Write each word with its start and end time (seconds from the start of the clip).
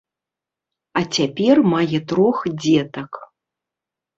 А 1.01 1.03
цяпер 1.17 1.55
мае 1.73 1.99
трох 2.13 2.37
дзетак. 2.61 3.11